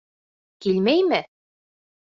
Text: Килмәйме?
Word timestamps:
Килмәйме? 0.67 1.21